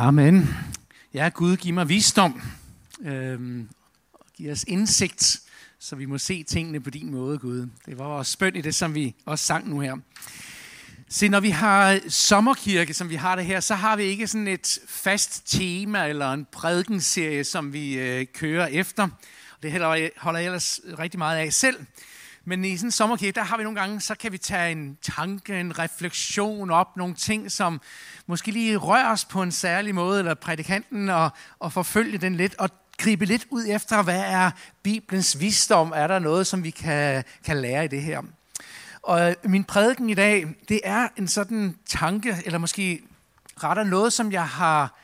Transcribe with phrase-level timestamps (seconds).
[0.00, 0.54] Amen.
[1.14, 2.42] Ja, Gud, giv mig visdom.
[3.00, 3.68] Øhm,
[4.36, 5.40] giv os indsigt,
[5.78, 7.68] så vi må se tingene på din måde, Gud.
[7.86, 9.96] Det var også spønt i det, som vi også sang nu her.
[11.08, 14.48] Se, når vi har sommerkirke, som vi har det her, så har vi ikke sådan
[14.48, 19.08] et fast tema eller en prædikenserie, som vi øh, kører efter.
[19.62, 19.72] Det
[20.16, 21.76] holder jeg ellers rigtig meget af selv.
[22.48, 24.98] Men i sådan en sommerkirke, der har vi nogle gange, så kan vi tage en
[25.02, 27.80] tanke, en refleksion op, nogle ting, som
[28.26, 32.54] måske lige rører os på en særlig måde, eller prædikanten, og, og forfølge den lidt,
[32.58, 34.50] og gribe lidt ud efter, hvad er
[34.82, 35.92] Bibelens visdom?
[35.96, 38.22] Er der noget, som vi kan, kan lære i det her?
[39.02, 43.02] Og øh, min prædiken i dag, det er en sådan tanke, eller måske
[43.62, 44.98] retter noget, som jeg har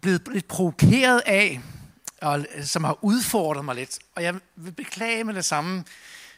[0.00, 1.60] blevet lidt provokeret af,
[2.20, 3.98] og øh, som har udfordret mig lidt.
[4.14, 5.84] Og jeg vil beklage med det samme,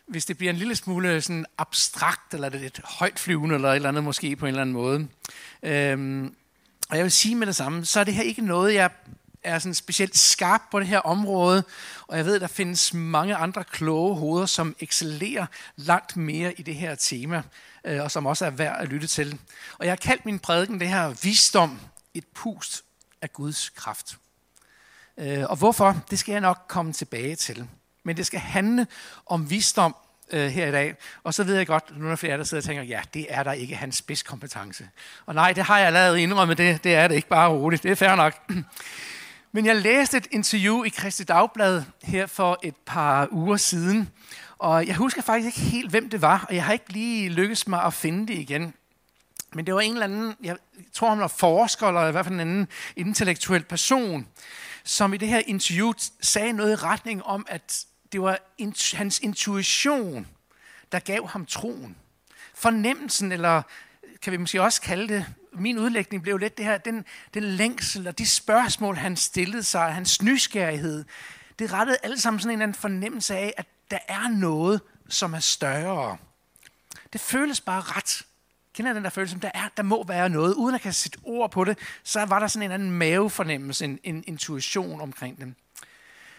[0.06, 3.88] hvis det bliver en lille smule sådan abstrakt, eller lidt højt flyvende, eller et eller
[3.88, 5.08] andet måske på en eller anden måde.
[5.62, 6.34] Øhm,
[6.88, 8.90] og jeg vil sige med det samme, så er det her ikke noget, jeg
[9.42, 11.64] er sådan specielt skarp på det her område,
[12.06, 15.46] og jeg ved, at der findes mange andre kloge hoveder, som excellerer
[15.76, 17.42] langt mere i det her tema,
[17.84, 19.38] øh, og som også er værd at lytte til.
[19.78, 21.80] Og jeg har kaldt min prædiken det her visdom,
[22.14, 22.84] et pust
[23.22, 24.18] af Guds kraft.
[25.18, 27.68] Øh, og hvorfor, det skal jeg nok komme tilbage til
[28.04, 28.86] men det skal handle
[29.26, 29.96] om visdom
[30.32, 30.94] øh, her i dag.
[31.24, 33.26] Og så ved jeg godt, nu er der flere, der sidder og tænker, ja, det
[33.28, 34.88] er der ikke hans spidskompetence.
[35.26, 37.82] Og nej, det har jeg allerede indrømme, det, det er det ikke bare roligt.
[37.82, 38.34] Det er fair nok.
[39.52, 44.10] Men jeg læste et interview i Kristi Dagblad her for et par uger siden,
[44.58, 47.68] og jeg husker faktisk ikke helt, hvem det var, og jeg har ikke lige lykkes
[47.68, 48.74] mig at finde det igen.
[49.54, 50.56] Men det var en eller anden, jeg
[50.92, 54.28] tror han var forsker, eller i hvert fald en anden intellektuel person,
[54.84, 58.38] som i det her interview sagde noget i retning om, at det var
[58.96, 60.26] hans intuition,
[60.92, 61.96] der gav ham troen.
[62.54, 63.62] Fornemmelsen, eller
[64.22, 67.04] kan vi måske også kalde det, min udlægning blev lidt det her, den,
[67.34, 71.04] den længsel og de spørgsmål, han stillede sig, hans nysgerrighed,
[71.58, 75.34] det rettede alle sammen sådan en eller anden fornemmelse af, at der er noget, som
[75.34, 76.16] er større.
[77.12, 78.26] Det føles bare ret.
[78.74, 81.50] Kender den der følelse, der, er, der må være noget, uden at kan sætte ord
[81.50, 85.54] på det, så var der sådan en eller anden mavefornemmelse, en, en intuition omkring dem.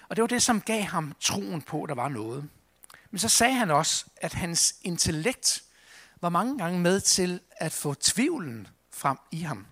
[0.10, 2.50] Og det var det, som gav ham troen på, at der var noget.
[3.12, 5.64] Men så sagde han også, at hans intellekt
[6.22, 9.66] var mange gange med til at få tvivlen frem i ham.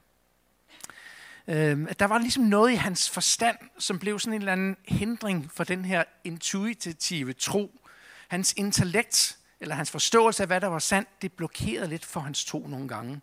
[1.48, 4.78] Øh, at der var ligesom noget i hans forstand, som blev sådan en eller anden
[4.88, 7.80] hindring for den her intuitive tro.
[8.28, 12.46] Hans intellekt, eller hans forståelse af, hvad der var sandt, det blokerede lidt for hans
[12.46, 13.22] tro nogle gange.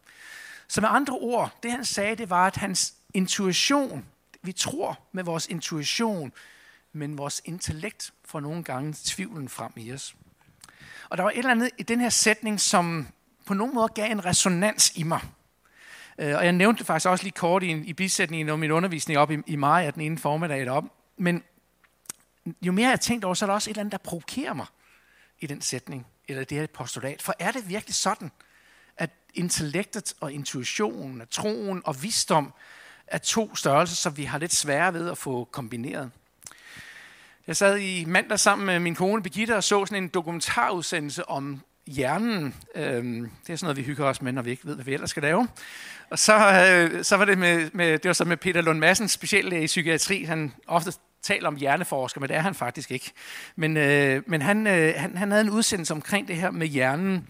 [0.69, 4.07] Så med andre ord, det han sagde, det var, at hans intuition,
[4.43, 6.33] vi tror med vores intuition,
[6.93, 10.17] men vores intellekt får nogle gange tvivlen frem i os.
[11.09, 13.09] Og der var et eller andet i den her sætning, som
[13.47, 15.21] på nogen måde gav en resonans i mig.
[16.19, 18.71] Øh, og jeg nævnte det faktisk også lige kort i, en, i bisætningen om min
[18.71, 20.85] undervisning op i, i maj af den ene formiddag op.
[21.17, 21.43] Men
[22.63, 24.67] jo mere jeg tænkte over, så er der også et eller andet, der provokerer mig
[25.39, 27.23] i den sætning, eller det her postulat.
[27.23, 28.31] For er det virkelig sådan,
[28.97, 32.53] at intellektet og intuitionen, troen og visdom
[33.07, 36.11] er to størrelser, som vi har lidt svære ved at få kombineret?
[37.51, 41.61] Jeg sad i mandag sammen med min kone Birgitte og så sådan en dokumentarudsendelse om
[41.87, 42.55] hjernen.
[42.75, 44.95] Øhm, det er sådan noget, vi hygger os med, når vi ikke ved, hvad vi
[44.95, 45.49] ellers skal lave.
[46.11, 49.09] Og så, øh, så var det med, med, det var så med Peter Lund Madsen,
[49.09, 50.23] speciallæge i psykiatri.
[50.23, 53.13] Han ofte taler om hjerneforsker, men det er han faktisk ikke.
[53.57, 57.27] Men, øh, men han, øh, han, han havde en udsendelse omkring det her med hjernen.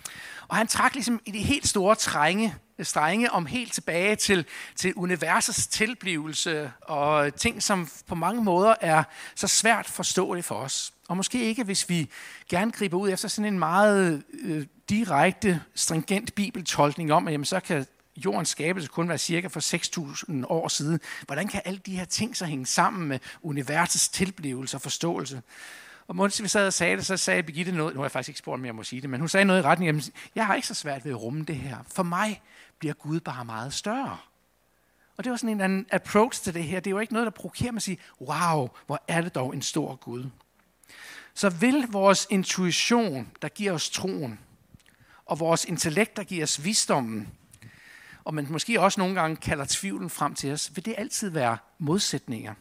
[0.48, 2.54] Og han trak ligesom i de helt store trænge,
[2.86, 4.44] strenge om helt tilbage til,
[4.76, 9.02] til universets tilblivelse og ting, som på mange måder er
[9.34, 10.92] så svært forståelige for os.
[11.08, 12.10] Og måske ikke, hvis vi
[12.48, 17.60] gerne griber ud efter sådan en meget øh, direkte, stringent bibeltolkning om, at jamen, så
[17.60, 17.86] kan
[18.16, 19.60] jordens skabelse kun være cirka for
[20.40, 21.00] 6.000 år siden.
[21.26, 25.42] Hvordan kan alle de her ting så hænge sammen med universets tilblivelse og forståelse?
[26.08, 28.28] Og mens vi sad og sagde det, så sagde Birgitte noget, nu har jeg faktisk
[28.28, 30.02] ikke spurgt, om jeg må sige det, men hun sagde noget i retning, jamen,
[30.34, 31.76] jeg har ikke så svært ved at rumme det her.
[31.94, 32.42] For mig
[32.80, 34.18] bliver Gud bare meget større.
[35.16, 36.80] Og det var sådan en anden approach til det her.
[36.80, 39.54] Det er jo ikke noget, der provokerer mig at sige, wow, hvor er det dog
[39.54, 40.24] en stor Gud.
[41.34, 44.38] Så vil vores intuition, der giver os troen,
[45.26, 47.28] og vores intellekt, der giver os visdommen,
[48.24, 51.58] og man måske også nogle gange kalder tvivlen frem til os, vil det altid være
[51.78, 52.54] modsætninger?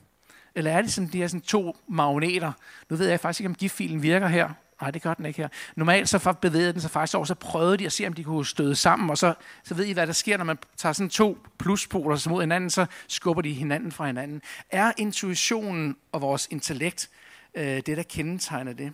[0.56, 2.52] Eller er det sådan, de her sådan to magneter?
[2.90, 4.50] Nu ved jeg faktisk ikke, om giftfilen virker her.
[4.82, 5.50] Nej, det gør den ikke her.
[5.76, 8.46] Normalt så bevægede den sig faktisk over, så prøvede de at se, om de kunne
[8.46, 9.34] støde sammen, og så,
[9.64, 12.86] så ved I, hvad der sker, når man tager sådan to pluspoler mod hinanden, så
[13.08, 14.42] skubber de hinanden fra hinanden.
[14.70, 17.10] Er intuitionen og vores intellekt
[17.56, 18.94] øh, det, der kendetegner det?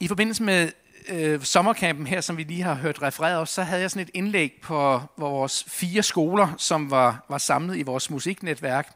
[0.00, 0.72] I forbindelse med
[1.08, 4.10] øh, sommerkampen her, som vi lige har hørt refereret også, så havde jeg sådan et
[4.14, 8.92] indlæg på vores fire skoler, som var, var samlet i vores musiknetværk.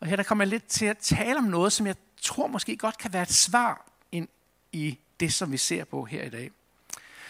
[0.00, 2.76] Og her der kommer jeg lidt til at tale om noget, som jeg tror måske
[2.76, 4.28] godt kan være et svar ind
[4.72, 6.50] i det, som vi ser på her i dag.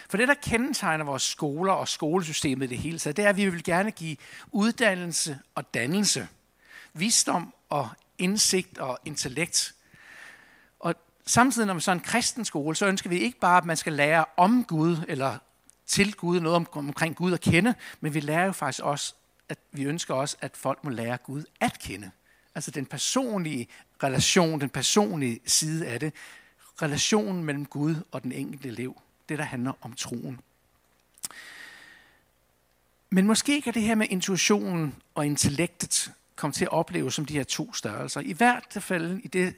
[0.08, 3.36] For det, der kendetegner vores skoler og skolesystemet i det hele taget, det er, at
[3.36, 4.16] vi vil gerne give
[4.52, 6.28] uddannelse og dannelse,
[6.92, 7.88] visdom og
[8.18, 9.74] indsigt og intellekt.
[10.80, 10.94] Og
[11.26, 13.76] samtidig, når man så er en kristen skole, så ønsker vi ikke bare, at man
[13.76, 15.38] skal lære om Gud, eller
[15.86, 19.14] til Gud, noget om, omkring Gud at kende, men vi lærer jo faktisk også,
[19.48, 22.10] at vi ønsker også, at folk må lære Gud at kende.
[22.54, 23.68] Altså den personlige
[24.02, 26.12] relation, den personlige side af det.
[26.82, 29.00] Relationen mellem Gud og den enkelte elev.
[29.28, 30.40] Det, der handler om troen.
[33.10, 37.34] Men måske kan det her med intuitionen og intellektet komme til at opleve som de
[37.34, 38.20] her to størrelser.
[38.20, 39.54] I hvert fald i det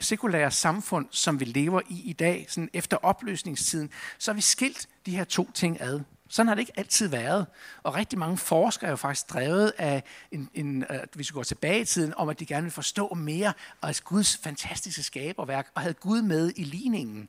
[0.00, 4.88] sekulære samfund, som vi lever i i dag, sådan efter opløsningstiden, så har vi skilt
[5.06, 6.00] de her to ting ad.
[6.32, 7.46] Sådan har det ikke altid været.
[7.82, 11.40] Og rigtig mange forskere er jo faktisk drevet af, en, en, øh, at vi går
[11.40, 13.52] gå tilbage i tiden, om at de gerne vil forstå mere
[13.82, 17.28] af Guds fantastiske skaberværk, og havde Gud med i ligningen.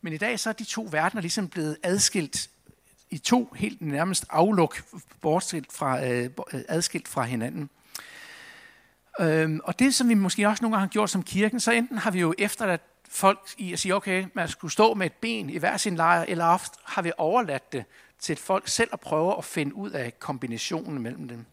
[0.00, 2.50] Men i dag så er de to verdener ligesom blevet adskilt
[3.10, 4.82] i to helt nærmest afluk,
[5.20, 6.30] bortset fra, øh,
[6.68, 7.70] adskilt fra hinanden.
[9.20, 11.98] Øhm, og det, som vi måske også nogle gange har gjort som kirken, så enten
[11.98, 15.50] har vi jo efterladt folk i at sige, okay, man skulle stå med et ben
[15.50, 17.84] i hver sin lejr, eller ofte har vi overladt det
[18.24, 21.46] til et folk selv at prøve at finde ud af kombinationen mellem dem.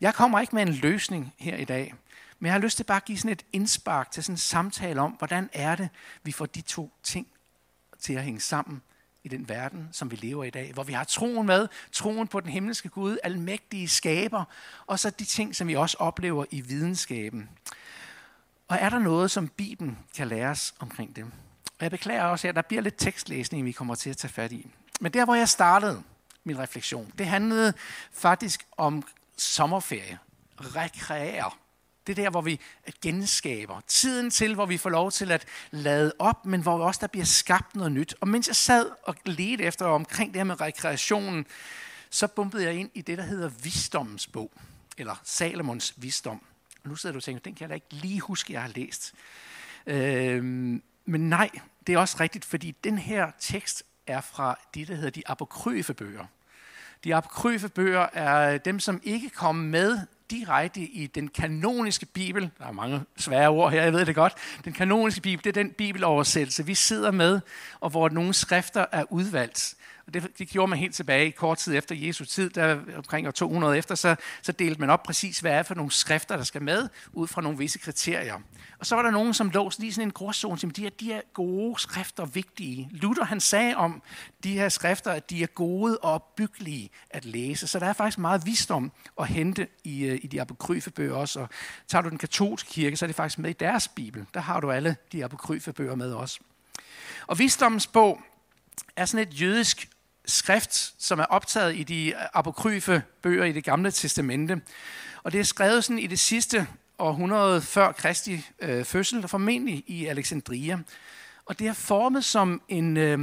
[0.00, 1.94] Jeg kommer ikke med en løsning her i dag,
[2.38, 5.00] men jeg har lyst til bare at give sådan et indspark til sådan en samtale
[5.00, 5.88] om, hvordan er det,
[6.22, 7.26] vi får de to ting
[8.00, 8.82] til at hænge sammen
[9.24, 12.28] i den verden, som vi lever i i dag, hvor vi har troen med, troen
[12.28, 14.44] på den himmelske Gud, almægtige skaber,
[14.86, 17.48] og så de ting, som vi også oplever i videnskaben.
[18.68, 21.32] Og er der noget, som Bibelen kan lære os omkring dem?
[21.78, 24.52] Og jeg beklager også, at der bliver lidt tekstlæsning, vi kommer til at tage fat
[24.52, 24.70] i.
[25.00, 26.02] Men der, hvor jeg startede
[26.44, 27.72] min refleksion, det handlede
[28.12, 29.02] faktisk om
[29.36, 30.18] sommerferie.
[30.60, 31.50] Rekreere.
[32.06, 32.60] Det er der, hvor vi
[33.02, 33.80] genskaber.
[33.86, 37.24] Tiden til, hvor vi får lov til at lade op, men hvor også der bliver
[37.24, 38.14] skabt noget nyt.
[38.20, 41.46] Og mens jeg sad og ledte efter omkring det her med rekreationen,
[42.10, 44.52] så bumpede jeg ind i det, der hedder Visdommens bog,
[44.98, 46.42] eller Salomons Visdom.
[46.84, 48.72] Og nu sidder du og tænker, den kan jeg da ikke lige huske, jeg har
[48.74, 49.14] læst.
[49.86, 51.50] Øhm, men nej,
[51.86, 55.94] det er også rigtigt, fordi den her tekst er fra de, der hedder de apokryfe
[55.94, 56.26] bøger.
[57.04, 59.98] De apokryfe bøger er dem, som ikke kom med
[60.30, 62.50] direkte i den kanoniske bibel.
[62.58, 64.34] Der er mange svære ord her, jeg ved det godt.
[64.64, 67.40] Den kanoniske bibel, det er den bibeloversættelse, vi sidder med,
[67.80, 69.74] og hvor nogle skrifter er udvalgt.
[70.06, 73.30] Og det, det gjorde man helt tilbage kort tid efter Jesu tid, der omkring år
[73.30, 76.62] 200 efter, så, så delte man op præcis, hvad er for nogle skrifter, der skal
[76.62, 78.34] med, ud fra nogle visse kriterier.
[78.78, 81.04] Og så var der nogen, som lå lige sådan en gråzone, som de her, de
[81.04, 82.88] her gode skrifter vigtige.
[82.92, 84.02] Luther han sagde om
[84.44, 87.66] de her skrifter, at de er gode og byggelige at læse.
[87.66, 91.40] Så der er faktisk meget visdom at hente i, øh, i de apokryfe bøger også.
[91.40, 91.48] Og
[91.88, 94.26] tager du den katolske kirke, så er det faktisk med i deres bibel.
[94.34, 96.40] Der har du alle de apokryfe bøger med også.
[97.26, 98.22] Og visdommens bog
[98.96, 99.88] er sådan et jødisk
[100.26, 104.60] skrift, som er optaget i de apokryfe bøger i det gamle testamente.
[105.22, 106.66] Og det er skrevet sådan i det sidste
[106.98, 110.78] århundrede før Kristi øh, fødsel, formentlig i Alexandria.
[111.46, 113.18] Og det er formet som en, øh,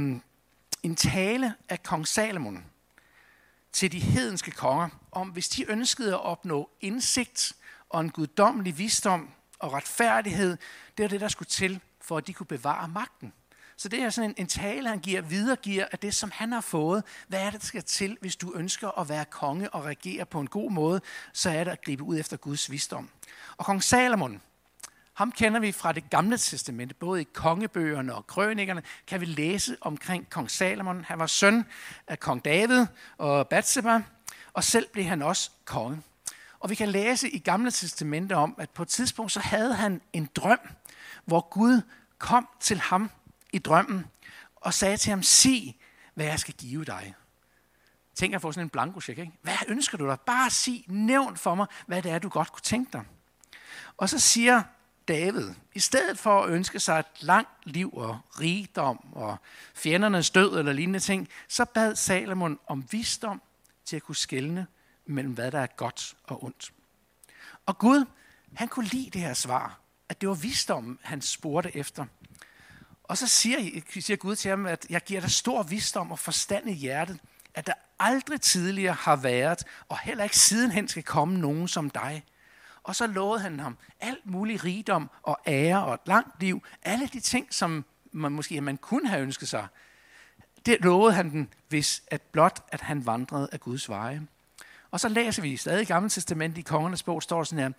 [0.82, 2.64] en tale af kong Salomon
[3.72, 7.52] til de hedenske konger, om hvis de ønskede at opnå indsigt
[7.88, 9.28] og en guddommelig visdom
[9.58, 10.56] og retfærdighed,
[10.98, 13.32] det er det, der skulle til, for at de kunne bevare magten.
[13.76, 16.60] Så det er sådan en, en tale, han giver, videregiver af det, som han har
[16.60, 17.04] fået.
[17.28, 20.40] Hvad er det, der skal til, hvis du ønsker at være konge og regere på
[20.40, 21.00] en god måde?
[21.32, 23.08] Så er det at gribe ud efter Guds visdom.
[23.56, 24.40] Og kong Salomon,
[25.14, 29.76] ham kender vi fra det gamle testamente, både i kongebøgerne og krønikerne, kan vi læse
[29.80, 31.04] omkring kong Salomon.
[31.04, 31.64] Han var søn
[32.06, 32.86] af kong David
[33.18, 34.02] og Bathsheba,
[34.52, 36.02] og selv blev han også konge.
[36.60, 40.00] Og vi kan læse i gamle testamente om, at på et tidspunkt så havde han
[40.12, 40.58] en drøm,
[41.24, 41.80] hvor Gud
[42.18, 43.10] kom til ham
[43.54, 44.06] i drømmen
[44.56, 45.78] og sagde til ham, sig,
[46.14, 47.14] hvad jeg skal give dig.
[48.14, 49.32] Tænk at få sådan en blankocheck, ikke?
[49.42, 50.20] Hvad ønsker du dig?
[50.20, 53.04] Bare sig, nævn for mig, hvad det er, du godt kunne tænke dig.
[53.96, 54.62] Og så siger
[55.08, 59.36] David, i stedet for at ønske sig et langt liv og rigdom og
[59.74, 63.42] fjendernes død eller lignende ting, så bad Salomon om visdom
[63.84, 64.66] til at kunne skelne
[65.06, 66.72] mellem, hvad der er godt og ondt.
[67.66, 68.04] Og Gud,
[68.54, 72.06] han kunne lide det her svar, at det var visdom, han spurgte efter.
[73.04, 76.70] Og så siger, siger Gud til ham, at jeg giver dig stor visdom og forstand
[76.70, 77.20] i hjertet,
[77.54, 82.24] at der aldrig tidligere har været, og heller ikke sidenhen skal komme nogen som dig.
[82.82, 86.62] Og så lovede han ham alt mulig rigdom og ære og et langt liv.
[86.82, 89.66] Alle de ting, som man måske man kunne have ønsket sig.
[90.66, 94.26] Det lovede han den, hvis at blot at han vandrede af Guds veje.
[94.90, 97.70] Og så læser vi stadig i Gamle Testament i Kongernes bog, står der sådan her,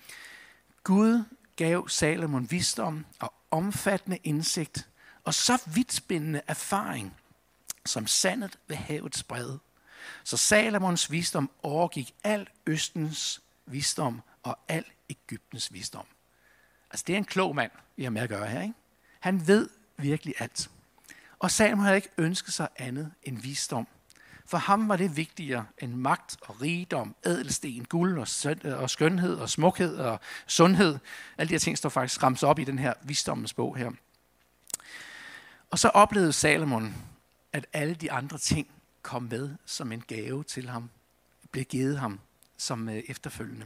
[0.84, 1.24] Gud
[1.56, 4.88] gav Salomon visdom og omfattende indsigt
[5.26, 7.16] og så vidtspændende erfaring,
[7.86, 9.58] som sandet ved havets bred.
[10.24, 16.06] Så Salomons visdom overgik al Østens visdom og al Ægyptens visdom.
[16.92, 18.62] Altså det er en klog mand, vi har med at gøre her.
[18.62, 18.74] Ikke?
[19.20, 20.70] Han ved virkelig alt.
[21.40, 23.88] Og Salomon havde ikke ønsket sig andet end visdom.
[24.46, 28.28] For ham var det vigtigere end magt og rigdom, ædelsten, guld og,
[28.80, 30.98] og skønhed og smukhed og sundhed.
[31.38, 33.92] Alle de her ting står faktisk ramt op i den her visdommens bog her.
[35.76, 36.96] Og så oplevede Salomon,
[37.54, 38.68] at alle de andre ting
[39.02, 40.90] kom med som en gave til ham,
[41.52, 42.20] blev givet ham
[42.58, 43.66] som øh, efterfølgende.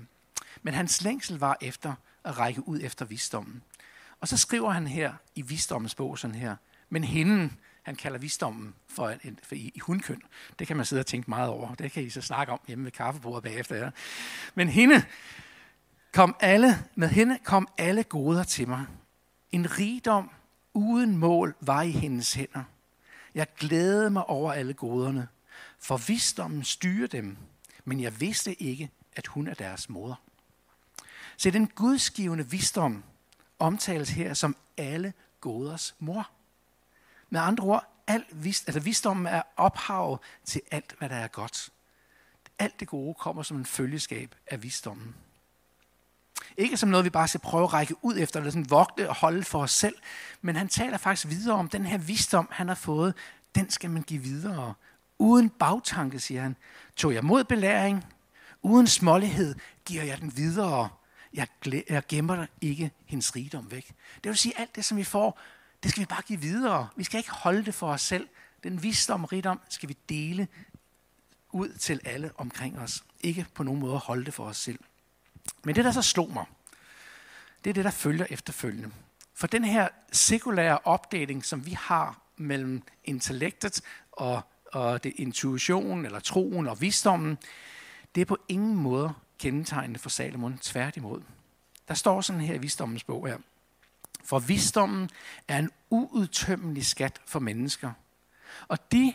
[0.62, 3.62] Men hans længsel var efter at række ud efter visdommen.
[4.20, 6.56] Og så skriver han her i visdommens bog sådan her,
[6.90, 7.50] men hende,
[7.84, 10.22] han kalder visdommen for, en, for i, i hundkøn.
[10.60, 11.76] Det kan man sidde og tænke meget over.
[11.76, 13.76] Det kan I så snakke om hjemme ved kaffebordet bagefter.
[13.76, 13.90] Ja.
[14.56, 15.04] Men hende
[16.14, 18.86] kom alle, med hende kom alle goder til mig.
[19.52, 20.32] En rigdom
[20.80, 22.64] uden mål var i hendes hænder.
[23.36, 25.28] Jeg glædede mig over alle goderne,
[25.80, 27.38] for visdommen styrer dem,
[27.86, 30.16] men jeg vidste ikke, at hun er deres moder.
[31.38, 33.04] Se, den gudsgivende visdom
[33.60, 36.30] omtales her som alle goders mor.
[37.30, 41.70] Med andre ord, al vis, altså visdommen er ophavet til alt, hvad der er godt.
[42.60, 45.16] Alt det gode kommer som en følgeskab af visdommen.
[46.60, 49.16] Ikke som noget, vi bare skal prøve at række ud efter, eller sådan vogte og
[49.16, 49.96] holde for os selv,
[50.42, 53.14] men han taler faktisk videre om den her visdom, han har fået,
[53.56, 54.74] den skal man give videre.
[55.20, 56.56] Uden bagtanke, siger han,
[56.96, 58.06] tog jeg mod belæring,
[58.62, 60.90] uden smålighed giver jeg den videre.
[61.34, 61.48] Jeg,
[61.90, 63.88] jeg gemmer ikke hendes rigdom væk.
[64.24, 65.40] Det vil sige, alt det, som vi får,
[65.84, 66.88] det skal vi bare give videre.
[66.96, 68.28] Vi skal ikke holde det for os selv.
[68.64, 70.48] Den visdom og rigdom skal vi dele
[71.52, 73.04] ud til alle omkring os.
[73.22, 74.80] Ikke på nogen måde holde det for os selv.
[75.64, 76.46] Men det, der så slog mig,
[77.64, 78.92] det er det, der følger efterfølgende.
[79.34, 86.20] For den her sekulære opdeling, som vi har mellem intellektet og, og det intuition, eller
[86.20, 87.38] troen og visdommen,
[88.16, 90.58] det er på ingen måde kendetegnende for Salomon.
[90.58, 91.22] Tværtimod.
[91.88, 93.38] Der står sådan her i visdommens bog her.
[94.24, 95.10] For visdommen
[95.48, 97.92] er en uudtømmelig skat for mennesker.
[98.68, 99.14] Og de,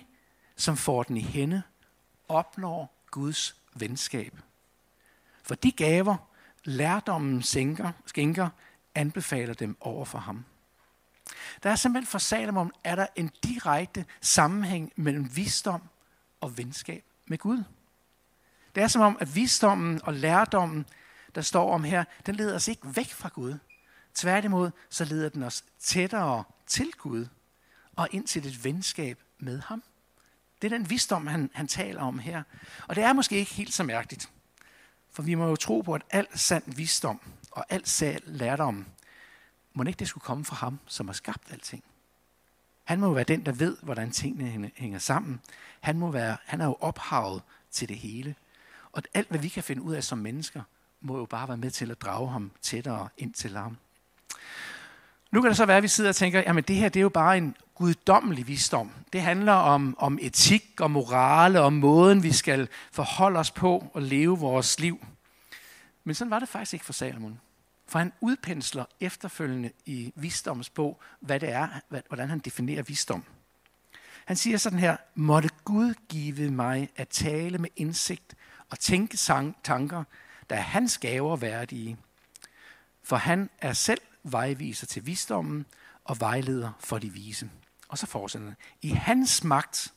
[0.57, 1.63] som får den i hende,
[2.29, 4.39] opnår Guds venskab.
[5.45, 6.17] For de gaver,
[6.65, 8.49] lærdommen sænker, skænker,
[8.95, 10.45] anbefaler dem over for ham.
[11.63, 15.83] Der er simpelthen for Salomon, er der en direkte sammenhæng mellem visdom
[16.41, 17.65] og venskab med Gud.
[18.75, 20.87] Det er som om, at visdommen og lærdommen,
[21.35, 23.59] der står om her, den leder os ikke væk fra Gud.
[24.15, 27.27] Tværtimod, så leder den os tættere til Gud
[27.97, 29.83] og ind til et venskab med ham.
[30.63, 32.43] Det er den visdom, han, han taler om her.
[32.89, 34.31] Og det er måske ikke helt så mærkeligt.
[35.15, 38.87] For vi må jo tro på, at al sand visdom og al sand lærdom,
[39.73, 41.85] må ikke det skulle komme fra ham, som har skabt alting.
[42.85, 45.41] Han må jo være den, der ved, hvordan tingene hænger sammen.
[45.81, 48.35] Han, må være, han er jo ophavet til det hele.
[48.93, 50.63] Og alt, hvad vi kan finde ud af som mennesker,
[51.01, 53.77] må jo bare være med til at drage ham tættere ind til ham.
[55.35, 57.03] Nu kan det så være, at vi sidder og tænker, at det her det er
[57.03, 58.91] jo bare en guddommelig visdom.
[59.13, 64.03] Det handler om, om etik og morale, og måden, vi skal forholde os på og
[64.03, 65.07] leve vores liv.
[66.05, 67.41] Men sådan var det faktisk ikke for Salomon.
[67.87, 71.69] For han udpensler efterfølgende i visdomsbog, hvad det er,
[72.09, 73.25] hvordan han definerer visdom.
[74.25, 78.35] Han siger sådan her, måtte Gud give mig at tale med indsigt
[78.71, 79.17] og tænke
[79.63, 80.05] tanker,
[80.51, 81.97] der er hans gaver værdige.
[83.03, 85.67] For han er selv vejviser til visdommen
[86.05, 87.51] og vejleder for de vise.
[87.89, 88.57] Og så fortsætter han.
[88.83, 89.93] I hans magt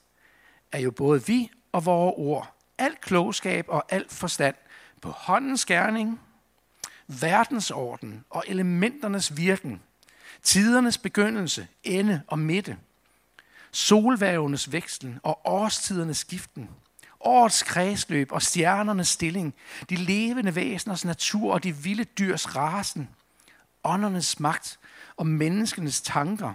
[0.71, 4.55] er jo både vi og vores ord, al klogskab og alt forstand
[5.01, 6.21] på håndens gerning,
[7.07, 9.81] verdensorden og elementernes virken,
[10.43, 12.77] tidernes begyndelse, ende og midte,
[13.71, 16.69] solværvenes vekslen og årstidernes skiften,
[17.19, 19.55] årets kredsløb og stjernernes stilling,
[19.89, 23.09] de levende væseners natur og de vilde dyrs rasen,
[23.83, 24.79] åndernes magt
[25.17, 26.53] og menneskenes tanker,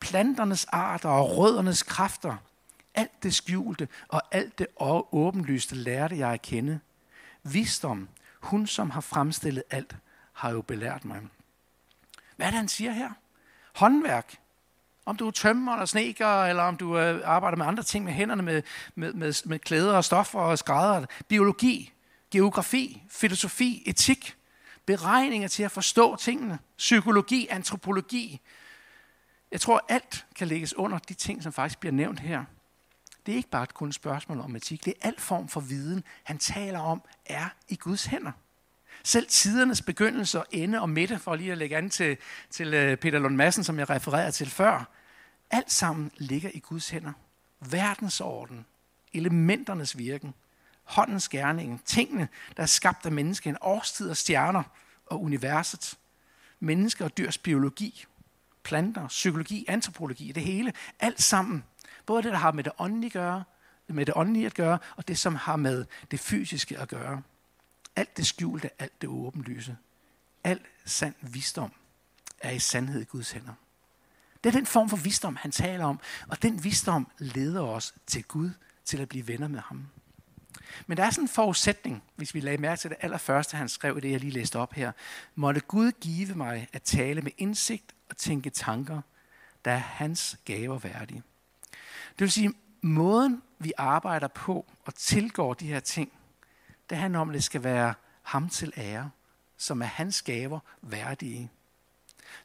[0.00, 2.36] planternes arter og røddernes kræfter.
[2.94, 4.66] Alt det skjulte og alt det
[5.12, 6.80] åbenlyste lærte jeg at kende.
[7.42, 8.08] Visdom,
[8.40, 9.96] hun som har fremstillet alt,
[10.32, 11.20] har jo belært mig.
[12.36, 13.10] Hvad er det, han siger her?
[13.74, 14.38] Håndværk.
[15.06, 18.12] Om du er tømmer eller sneker, eller om du øh, arbejder med andre ting med
[18.12, 18.62] hænderne, med,
[18.94, 21.06] med, med, med klæder og stoffer og skrædder.
[21.28, 21.92] Biologi,
[22.30, 24.36] geografi, filosofi, etik,
[24.86, 28.40] beregninger til at forstå tingene, psykologi, antropologi.
[29.52, 32.44] Jeg tror, alt kan lægges under de ting, som faktisk bliver nævnt her.
[33.26, 34.84] Det er ikke bare kun et spørgsmål om etik.
[34.84, 38.32] Det er al form for viden, han taler om, er i Guds hænder.
[39.04, 42.16] Selv tidernes begyndelse og ende og midte, for lige at lægge an til,
[42.50, 44.90] til øh, Peter Lund Madsen, som jeg refererede til før,
[45.50, 47.12] alt sammen ligger i Guds hænder.
[47.70, 48.66] Verdensorden,
[49.12, 50.34] elementernes virken,
[50.84, 54.62] håndens gerning, tingene, der er skabt af mennesken, årstid og stjerner
[55.06, 55.98] og universet,
[56.60, 58.04] mennesker og dyrs biologi,
[58.62, 61.64] planter, psykologi, antropologi, det hele, alt sammen.
[62.06, 63.44] Både det, der har med det åndelige, gøre,
[63.88, 67.22] med det åndelige at gøre, og det, som har med det fysiske at gøre.
[67.96, 69.76] Alt det skjulte, alt det åbenlyse.
[70.44, 71.72] Al sand visdom
[72.40, 73.54] er i sandhed i Guds hænder.
[74.44, 78.24] Det er den form for visdom, han taler om, og den visdom leder os til
[78.24, 78.50] Gud,
[78.84, 79.86] til at blive venner med ham.
[80.86, 83.98] Men der er sådan en forudsætning, hvis vi lagde mærke til det allerførste, han skrev
[83.98, 84.92] i det, jeg lige læste op her.
[85.34, 89.00] Måtte Gud give mig at tale med indsigt og tænke tanker,
[89.64, 91.22] der er hans gaver værdige.
[92.08, 96.12] Det vil sige, måden vi arbejder på og tilgår de her ting,
[96.90, 99.10] det handler om, at det skal være ham til ære,
[99.56, 101.50] som er hans gaver værdige.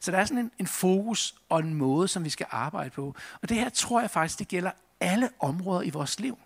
[0.00, 3.14] Så der er sådan en, en fokus og en måde, som vi skal arbejde på.
[3.42, 6.38] Og det her tror jeg faktisk, det gælder alle områder i vores liv.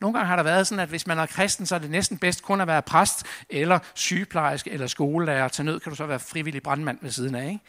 [0.00, 2.18] Nogle gange har der været sådan, at hvis man er kristen, så er det næsten
[2.18, 5.48] bedst kun at være præst, eller sygeplejerske, eller skolelærer.
[5.48, 7.48] Til nød kan du så være frivillig brandmand ved siden af.
[7.48, 7.60] Ikke?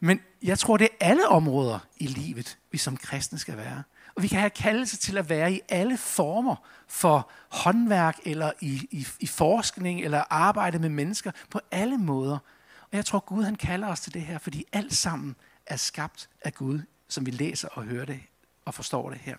[0.00, 3.82] Men jeg tror, det er alle områder i livet, vi som kristne skal være.
[4.14, 6.56] Og vi kan have kaldelse til at være i alle former
[6.88, 12.38] for håndværk, eller i, i, i forskning, eller arbejde med mennesker, på alle måder.
[12.80, 15.36] Og jeg tror, Gud han kalder os til det her, fordi alt sammen
[15.66, 18.20] er skabt af Gud, som vi læser og hører det
[18.64, 19.36] og forstår det her.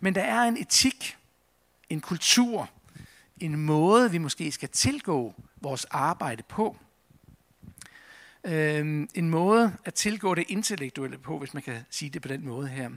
[0.00, 1.17] Men der er en etik,
[1.90, 2.70] en kultur,
[3.40, 6.76] en måde, vi måske skal tilgå vores arbejde på.
[8.44, 12.44] Øhm, en måde at tilgå det intellektuelle på, hvis man kan sige det på den
[12.44, 12.90] måde her.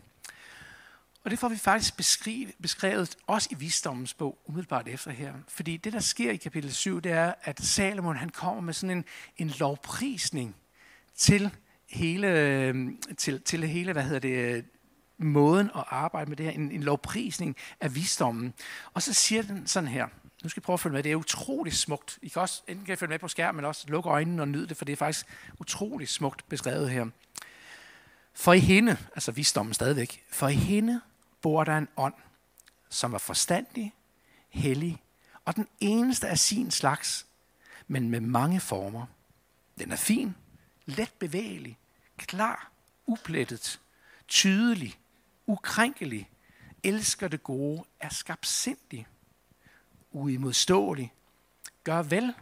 [1.24, 5.33] Og det får vi faktisk beskrevet, beskrevet også i visdommens bog, umiddelbart efter her.
[5.48, 8.98] Fordi det, der sker i kapitel 7, det er, at Salomon han kommer med sådan
[8.98, 9.05] en,
[9.38, 10.55] en lovprisning
[11.15, 11.51] til
[11.89, 14.65] hele, øhm, til, til hele, hvad hedder det,
[15.24, 18.53] måden at arbejde med det her, en, en lovprisning af visdommen.
[18.94, 20.07] Og så siger den sådan her,
[20.44, 22.20] nu skal I prøve at følge med, det er utroligt smukt.
[22.22, 24.48] I kan også, enten kan I følge med på skærmen, men også lukke øjnene og
[24.48, 25.25] nyde det, for det er faktisk
[25.60, 27.05] utroligt smukt beskrevet her.
[28.34, 31.01] For i hende, altså visdommen stadigvæk, for i hende
[31.42, 32.14] bor der en ånd,
[32.90, 33.94] som er forstandig,
[34.50, 35.01] hellig
[35.46, 37.25] og den eneste af sin slags,
[37.88, 39.05] men med mange former.
[39.79, 40.36] Den er fin,
[40.86, 41.77] let bevægelig,
[42.18, 42.72] klar,
[43.05, 43.79] uplettet,
[44.27, 44.98] tydelig,
[45.51, 46.29] ukrænkelig,
[46.83, 49.07] elsker det gode, er skabsindig,
[50.11, 51.14] uimodståelig,
[51.83, 52.33] gør vel,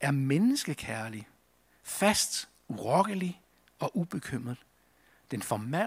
[0.00, 1.28] er menneskekærlig,
[1.82, 3.40] fast, urokkelig
[3.78, 4.58] og ubekymret.
[5.30, 5.42] Den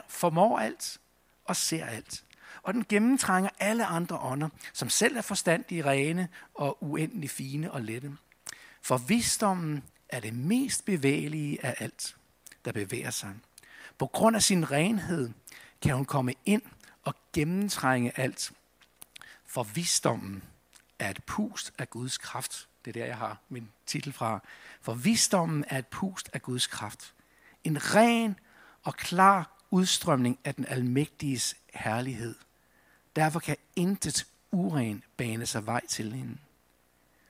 [0.07, 0.99] formår alt
[1.45, 2.23] og ser alt.
[2.63, 7.81] Og den gennemtrænger alle andre ånder, som selv er forstandige, rene og uendelig fine og
[7.81, 8.17] lette.
[8.81, 12.15] For visdommen er det mest bevægelige af alt,
[12.65, 13.33] der bevæger sig.
[13.97, 15.29] På grund af sin renhed
[15.83, 16.61] kan hun komme ind
[17.03, 18.51] og gennemtrænge alt.
[19.45, 20.43] For visdommen
[20.99, 22.67] er et pust af Guds kraft.
[22.85, 24.39] Det er der, jeg har min titel fra.
[24.81, 27.13] For visdommen er et pust af Guds kraft.
[27.63, 28.39] En ren
[28.83, 32.35] og klar udstrømning af den almægtiges herlighed.
[33.15, 36.37] Derfor kan intet uren bane sig vej til hende.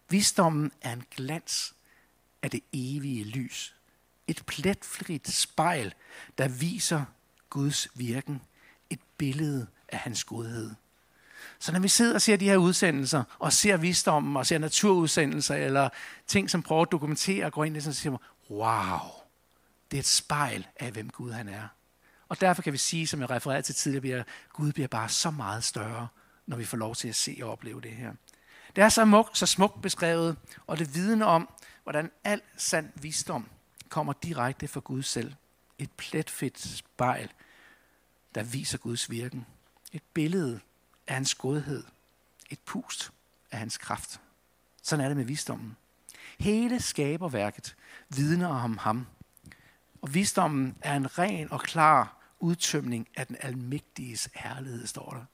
[0.09, 1.73] Visdommen er en glans
[2.41, 3.75] af det evige lys.
[4.27, 5.93] Et pletfrit spejl,
[6.37, 7.05] der viser
[7.53, 8.41] Guds virken.
[8.89, 10.71] Et billede af hans godhed.
[11.59, 15.55] Så når vi sidder og ser de her udsendelser, og ser visdommen, og ser naturudsendelser,
[15.55, 15.89] eller
[16.27, 18.99] ting, som prøver at dokumentere og går ind i det, så siger man, wow,
[19.91, 21.67] det er et spejl af, hvem Gud han er.
[22.29, 25.31] Og derfor kan vi sige, som jeg refererede til tidligere, at Gud bliver bare så
[25.31, 26.07] meget større,
[26.45, 28.13] når vi får lov til at se og opleve det her.
[28.75, 30.37] Det er så, muk, så smukt beskrevet,
[30.67, 31.49] og det vidner om,
[31.83, 33.49] hvordan al sand visdom
[33.89, 35.33] kommer direkte fra Gud selv.
[35.77, 37.29] Et pletfedt spejl,
[38.35, 39.45] der viser Guds virken.
[39.91, 40.59] Et billede
[41.07, 41.83] af hans godhed.
[42.49, 43.11] Et pust
[43.51, 44.21] af hans kraft.
[44.81, 45.77] Sådan er det med visdommen.
[46.39, 47.75] Hele skaberværket
[48.09, 49.07] vidner om ham.
[50.01, 55.25] Og visdommen er en ren og klar udtømning af den almægtiges herlighed, står der.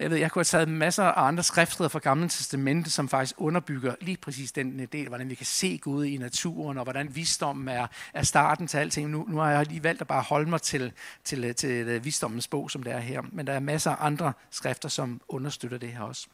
[0.00, 3.34] Jeg ved, jeg kunne have taget masser af andre skriftsteder fra Gamle Testamente, som faktisk
[3.38, 7.14] underbygger lige præcis den øh, del, hvordan vi kan se Gud i naturen, og hvordan
[7.16, 9.10] visdommen er, er starten til alting.
[9.10, 10.92] Nu, nu har jeg lige valgt at bare holde mig til,
[11.24, 13.22] til, øh, til, til visdommens bog, som det er her.
[13.32, 16.26] Men der er masser af andre skrifter, som understøtter det her også.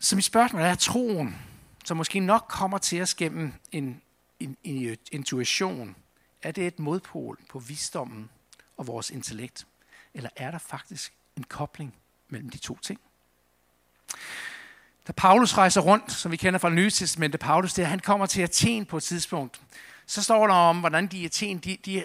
[0.00, 1.36] Så mit spørgsmål er, troen,
[1.84, 4.00] som måske nok kommer til os gennem en,
[4.40, 5.96] en, en intuition,
[6.42, 8.30] er det et modpol på visdommen
[8.76, 9.66] og vores intellekt?
[10.16, 11.94] Eller er der faktisk en kobling
[12.28, 13.00] mellem de to ting?
[15.06, 18.42] Da Paulus rejser rundt, som vi kender fra Nye Testamentet, Paulus der, han kommer til
[18.42, 19.60] Athen på et tidspunkt,
[20.06, 22.04] så står der om, hvordan de i Athen, de, de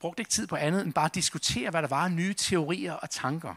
[0.00, 3.10] brugte ikke tid på andet end bare at diskutere, hvad der var nye teorier og
[3.10, 3.54] tanker.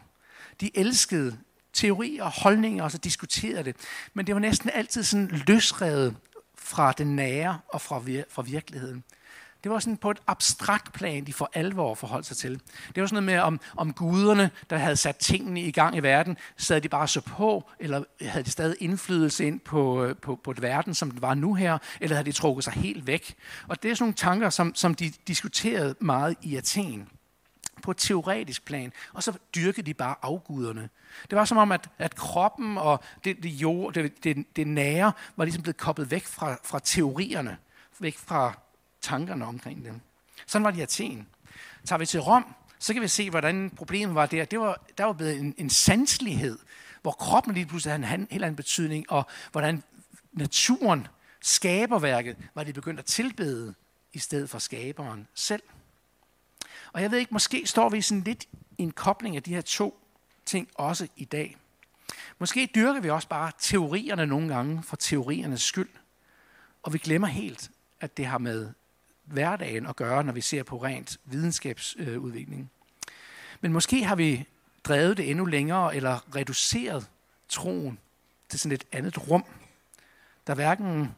[0.60, 1.38] De elskede
[1.72, 3.76] teorier og holdninger, og så diskuterede det.
[4.14, 6.16] Men det var næsten altid sådan løsrevet
[6.58, 9.04] fra det nære og fra, vir- fra virkeligheden.
[9.66, 12.60] Det var sådan på et abstrakt plan, de for alvor forholdt sig til.
[12.94, 16.00] Det var sådan noget med, om, om guderne, der havde sat tingene i gang i
[16.00, 20.40] verden, sad de bare så på, eller havde de stadig indflydelse ind på, øh, på,
[20.44, 23.34] på et verden, som den var nu her, eller havde de trukket sig helt væk.
[23.68, 27.08] Og det er sådan nogle tanker, som, som de diskuterede meget i Athen
[27.82, 30.88] på et teoretisk plan, og så dyrkede de bare afguderne.
[31.30, 35.12] Det var som om, at, at kroppen og det, det, jord, det, det, det nære
[35.36, 37.56] var ligesom blevet koblet væk fra, fra teorierne,
[38.00, 38.65] væk fra
[39.06, 40.00] tankerne omkring dem.
[40.46, 41.26] Sådan var det i Athen.
[41.84, 44.44] Tager vi til Rom, så kan vi se, hvordan problemet var der.
[44.44, 46.58] Det var, der var blevet en, en sanselighed,
[47.02, 49.82] hvor kroppen lige pludselig havde en helt anden betydning, og hvordan
[50.32, 51.06] naturen,
[51.40, 53.74] skaberværket, var de begyndt at tilbede
[54.12, 55.62] i stedet for skaberen selv.
[56.92, 58.44] Og jeg ved ikke, måske står vi sådan lidt
[58.78, 59.98] i en kobling af de her to
[60.46, 61.56] ting også i dag.
[62.38, 65.88] Måske dyrker vi også bare teorierne nogle gange for teoriernes skyld,
[66.82, 68.72] og vi glemmer helt, at det har med
[69.26, 72.70] hverdagen at gøre, når vi ser på rent videnskabsudvikling.
[73.60, 74.44] Men måske har vi
[74.84, 77.08] drevet det endnu længere, eller reduceret
[77.48, 77.98] troen
[78.48, 79.44] til sådan et andet rum,
[80.46, 81.14] der hverken,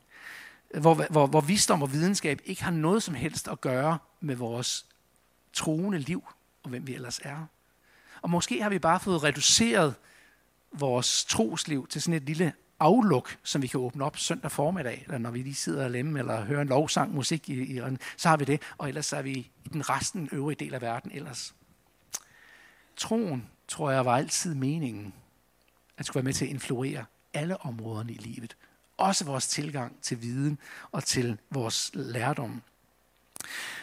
[0.80, 4.86] hvor, hvor, hvor visdom og videnskab ikke har noget som helst at gøre med vores
[5.52, 6.24] troende liv,
[6.62, 7.46] og hvem vi ellers er.
[8.22, 9.94] Og måske har vi bare fået reduceret
[10.72, 15.18] vores trosliv til sådan et lille afluk, som vi kan åbne op søndag formiddag, eller
[15.18, 17.82] når vi lige sidder alene, eller hører en lovsang, musik, i, i,
[18.16, 19.32] så har vi det, og ellers er vi
[19.64, 21.54] i den resten øvrige del af verden ellers.
[22.96, 25.14] Troen, tror jeg, var altid meningen,
[25.98, 28.56] at skulle være med til at influere alle områderne i livet.
[28.96, 30.58] Også vores tilgang til viden
[30.92, 32.62] og til vores lærdom.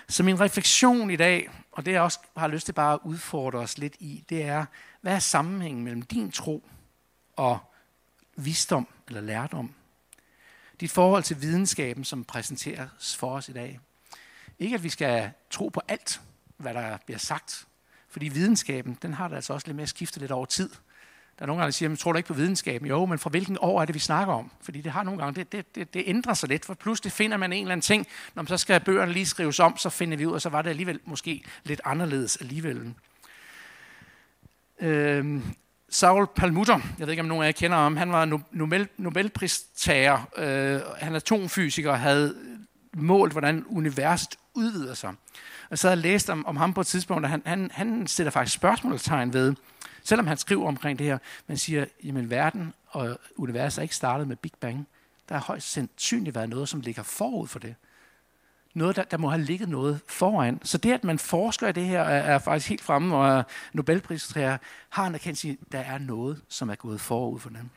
[0.07, 3.59] Så min refleksion i dag, og det jeg også har lyst til bare at udfordre
[3.59, 4.65] os lidt i, det er,
[5.01, 6.67] hvad er sammenhængen mellem din tro
[7.35, 7.59] og
[8.35, 9.73] visdom eller lærdom?
[10.79, 13.79] Dit forhold til videnskaben, som præsenteres for os i dag.
[14.59, 16.21] Ikke at vi skal tro på alt,
[16.57, 17.67] hvad der bliver sagt,
[18.09, 20.69] fordi videnskaben, den har det altså også lidt med at skifte lidt over tid.
[21.39, 22.87] Der er nogle gange, der siger, man tror du ikke på videnskaben?
[22.87, 24.51] Jo, men fra hvilken år er det, vi snakker om?
[24.61, 27.37] Fordi det har nogle gange, det, det, det, det ændrer sig lidt, for pludselig finder
[27.37, 30.17] man en eller anden ting, når man så skal bøgerne lige skrives om, så finder
[30.17, 32.93] vi ud, og så var det alligevel måske lidt anderledes alligevel.
[34.79, 35.55] Øhm,
[35.95, 40.29] Saul Palmutter, jeg ved ikke, om nogen af jer kender ham, han var Nobel, Nobelpristager,
[40.37, 42.35] øh, han er atomfysiker og havde
[42.93, 45.13] målt, hvordan universet udvider sig.
[45.69, 48.07] Og så havde jeg læst om, om ham på et tidspunkt, og han, han, han
[48.07, 49.55] sætter faktisk spørgsmålstegn ved,
[50.03, 54.27] Selvom han skriver omkring det her, man siger, jamen verden og universet er ikke startet
[54.27, 54.87] med Big Bang.
[55.29, 57.75] Der har højst sandsynligt været noget, som ligger forud for det.
[58.75, 60.59] Noget, der, der må have ligget noget foran.
[60.63, 64.57] Så det, at man forsker i det her, er, er faktisk helt fremme, og Nobelpristræer
[64.89, 67.69] har en erkendelse at der er noget, som er gået forud for dem.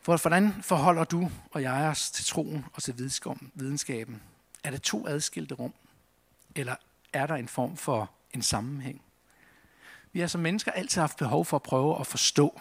[0.00, 2.98] For hvordan forholder du og jeg os til troen og til
[3.54, 4.22] videnskaben?
[4.64, 5.74] Er det to adskilte rum?
[6.54, 6.74] Eller
[7.12, 9.02] er der en form for en sammenhæng?
[10.12, 12.60] Vi har som mennesker altid haft behov for at prøve at forstå.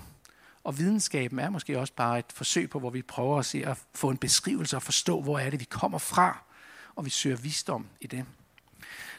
[0.63, 3.77] Og videnskaben er måske også bare et forsøg på, hvor vi prøver at se at
[3.95, 6.43] få en beskrivelse og forstå, hvor er det, vi kommer fra,
[6.95, 8.25] og vi søger visdom i det.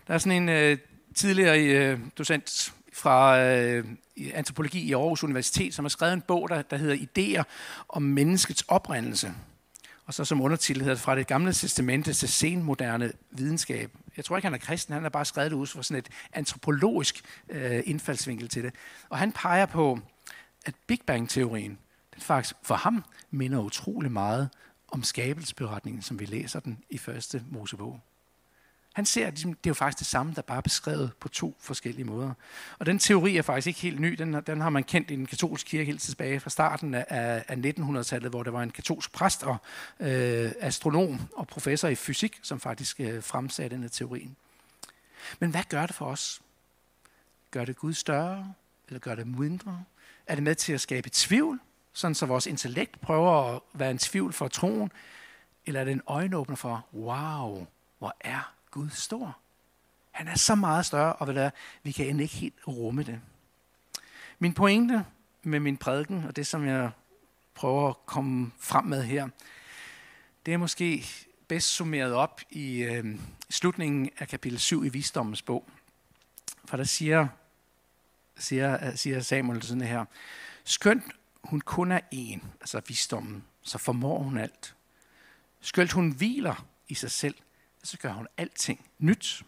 [0.06, 0.78] Der er sådan en øh,
[1.14, 3.84] tidligere øh, docent fra øh,
[4.34, 7.44] antropologi i Aarhus Universitet, som har skrevet en bog, der, der hedder Ideer
[7.88, 9.32] om menneskets oprindelse.
[10.06, 14.36] Og så som undertitel hedder det fra det gamle testamente til senmoderne videnskab jeg tror
[14.36, 17.82] ikke, han er kristen, han har bare skrevet det ud fra sådan et antropologisk øh,
[17.86, 18.74] indfaldsvinkel til det.
[19.08, 19.98] Og han peger på,
[20.64, 21.78] at Big Bang-teorien,
[22.14, 24.48] den faktisk for ham minder utrolig meget
[24.88, 28.00] om skabelsesberetningen, som vi læser den i første Mosebog.
[28.94, 31.56] Han ser, at det er jo faktisk det samme, der bare er beskrevet på to
[31.60, 32.32] forskellige måder.
[32.78, 34.12] Og den teori er faktisk ikke helt ny.
[34.12, 37.04] Den, den har man kendt i den katolske kirke helt tilbage fra starten af,
[37.48, 39.56] af 1900-tallet, hvor der var en katolsk præst og
[40.00, 44.30] øh, astronom og professor i fysik, som faktisk øh, fremsatte denne teori.
[45.40, 46.42] Men hvad gør det for os?
[47.50, 48.54] Gør det Gud større,
[48.88, 49.84] eller gør det mindre?
[50.26, 51.60] Er det med til at skabe tvivl,
[51.92, 54.92] sådan så vores intellekt prøver at være en tvivl for troen?
[55.66, 57.66] Eller er det en øjenåbner for, wow,
[57.98, 59.38] hvor er Gud stor.
[60.10, 61.50] Han er så meget større, og hvad der,
[61.82, 63.20] vi kan end ikke helt rumme det.
[64.38, 65.04] Min pointe
[65.42, 66.90] med min prædiken, og det som jeg
[67.54, 69.28] prøver at komme frem med her,
[70.46, 71.06] det er måske
[71.48, 73.18] bedst summeret op i øh,
[73.50, 75.68] slutningen af kapitel 7 i Visdommens bog,
[76.64, 77.28] For der siger,
[78.36, 80.04] siger, siger Samuel sådan her,
[80.64, 81.04] skønt
[81.44, 84.74] hun kun er en, altså visdommen, så formår hun alt.
[85.60, 87.34] Skønt hun hviler i sig selv,
[87.82, 89.44] så gør hun alting nyt.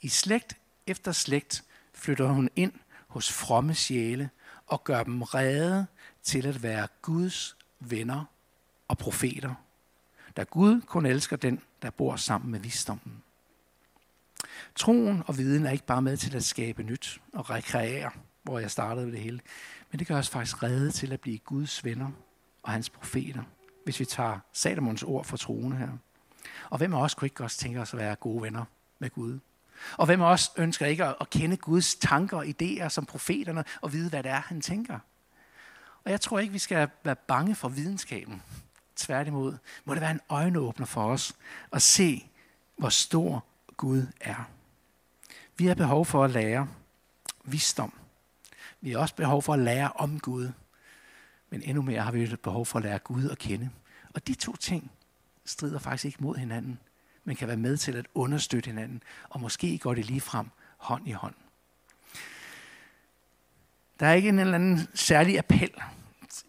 [0.00, 0.56] I slægt
[0.86, 2.72] efter slægt flytter hun ind
[3.06, 4.30] hos fromme sjæle
[4.66, 5.86] og gør dem rede
[6.22, 8.24] til at være Guds venner
[8.88, 9.54] og profeter,
[10.36, 13.22] da Gud kun elsker den, der bor sammen med visdommen.
[14.76, 18.10] Troen og viden er ikke bare med til at skabe nyt og rekreere,
[18.42, 19.40] hvor jeg startede med det hele,
[19.90, 22.10] men det gør os faktisk redde til at blive Guds venner
[22.62, 23.42] og hans profeter,
[23.84, 25.88] hvis vi tager Salomons ord for troende her.
[26.70, 28.64] Og hvem af os kunne ikke også tænke os at være gode venner
[28.98, 29.38] med Gud?
[29.96, 33.92] Og hvem af os ønsker ikke at kende Guds tanker og idéer som profeterne og
[33.92, 34.98] vide, hvad det er, han tænker?
[36.04, 38.42] Og jeg tror ikke, vi skal være bange for videnskaben.
[38.96, 41.36] Tværtimod må det være en øjenåbner for os
[41.72, 42.30] at se,
[42.78, 43.44] hvor stor
[43.76, 44.50] Gud er.
[45.56, 46.68] Vi har behov for at lære
[47.44, 47.92] visdom.
[48.80, 50.50] Vi har også behov for at lære om Gud.
[51.50, 53.70] Men endnu mere har vi et behov for at lære Gud at kende.
[54.14, 54.90] Og de to ting
[55.44, 56.78] strider faktisk ikke mod hinanden,
[57.24, 59.02] men kan være med til at understøtte hinanden.
[59.28, 61.34] Og måske går det lige frem hånd i hånd.
[64.00, 65.70] Der er ikke en eller anden særlig appel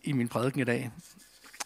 [0.04, 0.92] i min prædiken i dag.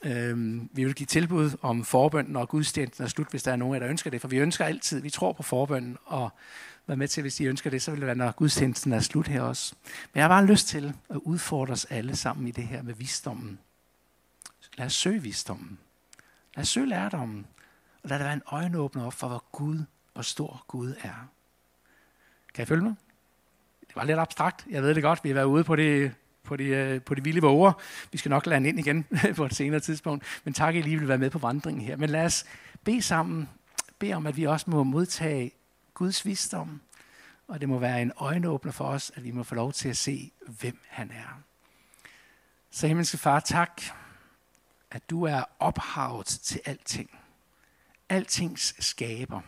[0.04, 3.76] Øhm, vi vil give tilbud om forbøn, når gudstjenesten er slut, hvis der er nogen
[3.76, 4.22] af jer, der ønsker det.
[4.22, 6.30] For vi ønsker altid, vi tror på forbønnen, og
[6.88, 9.28] være med til, hvis I ønsker det, så vil det være, når gudstjenesten er slut
[9.28, 9.76] her også.
[10.14, 12.94] Men jeg har bare lyst til at udfordre os alle sammen i det her med
[12.94, 13.60] visdommen.
[14.78, 15.80] Lad os søge visdommen.
[16.56, 17.46] Lad os søge lærdommen.
[18.04, 21.30] Og lad der være en øjenåbner op for, hvor Gud, hvor stor Gud er.
[22.54, 22.96] Kan I følge mig?
[23.88, 24.66] Det var lidt abstrakt.
[24.70, 25.24] Jeg ved det godt.
[25.24, 26.14] Vi har været ude på det
[26.44, 27.74] på de, øh, på de vilde våger.
[28.12, 30.26] Vi skal nok lande ind igen på et senere tidspunkt.
[30.44, 31.96] Men tak, at I lige vil være med på vandringen her.
[31.98, 32.46] Men lad os
[32.84, 33.50] bede sammen.
[34.00, 35.52] Bed om, at vi også må modtage
[35.94, 36.82] Guds visdom.
[37.48, 39.98] Og det må være en øjenåbner for os, at vi må få lov til at
[39.98, 41.42] se, hvem han er.
[42.70, 43.82] Så himmelske far, tak,
[44.92, 47.20] at du er ophavet til alting.
[48.10, 49.42] Altings skaber.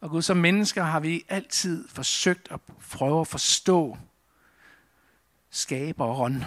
[0.00, 3.98] Og Gud, som mennesker har vi altid forsøgt at prøve at forstå,
[5.50, 6.44] skaberen.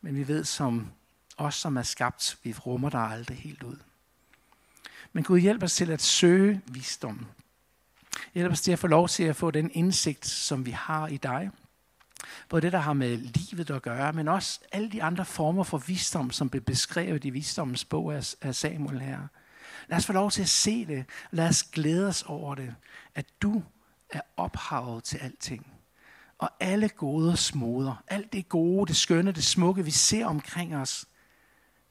[0.00, 0.92] Men vi ved, som
[1.36, 3.76] os, som er skabt, vi rummer dig aldrig helt ud.
[5.12, 7.26] Men Gud hjælp os til at søge visdom.
[8.34, 11.16] Hjælp os til at få lov til at få den indsigt, som vi har i
[11.16, 11.50] dig.
[12.48, 15.78] Både det, der har med livet at gøre, men også alle de andre former for
[15.78, 19.18] visdom, som blev beskrevet i visdommens bog af Samuel her.
[19.88, 21.04] Lad os få lov til at se det.
[21.30, 22.74] Lad os glæde os over det,
[23.14, 23.62] at du
[24.10, 25.66] er ophavet til alting
[26.38, 31.06] og alle gode smoder, alt det gode, det skønne, det smukke, vi ser omkring os,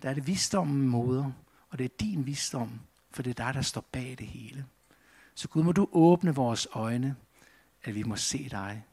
[0.01, 1.31] der er det visdommen moder,
[1.69, 2.79] og det er din visdom,
[3.11, 4.65] for det er dig, der står bag det hele.
[5.35, 7.15] Så Gud, må du åbne vores øjne,
[7.83, 8.83] at vi må se dig,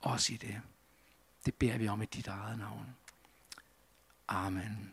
[0.00, 0.60] også i det.
[1.46, 2.86] Det beder vi om i dit eget navn.
[4.28, 4.90] Amen.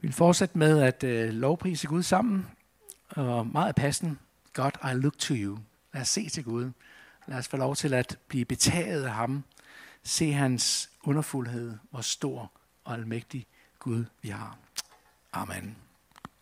[0.00, 2.46] Vi vil fortsætte med at øh, lovprise Gud sammen,
[3.08, 4.16] og meget passende,
[4.52, 5.58] God, I look to you.
[5.92, 6.70] Lad os se til Gud.
[7.26, 9.44] Lad os få lov til at blive betaget af ham.
[10.02, 12.52] Se hans underfuldhed, hvor stor
[12.84, 13.46] og almægtig
[13.78, 14.58] Gud vi har.
[15.32, 15.76] Amen.